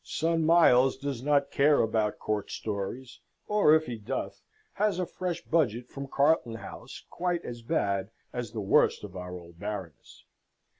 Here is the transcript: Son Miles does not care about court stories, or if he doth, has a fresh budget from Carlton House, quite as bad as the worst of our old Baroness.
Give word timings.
Son 0.03 0.43
Miles 0.43 0.97
does 0.97 1.21
not 1.21 1.51
care 1.51 1.79
about 1.79 2.17
court 2.17 2.49
stories, 2.49 3.19
or 3.47 3.75
if 3.75 3.85
he 3.85 3.99
doth, 3.99 4.41
has 4.73 4.97
a 4.97 5.05
fresh 5.05 5.43
budget 5.43 5.87
from 5.87 6.07
Carlton 6.07 6.55
House, 6.55 7.05
quite 7.11 7.45
as 7.45 7.61
bad 7.61 8.09
as 8.33 8.49
the 8.51 8.61
worst 8.61 9.03
of 9.03 9.15
our 9.15 9.35
old 9.37 9.59
Baroness. 9.59 10.23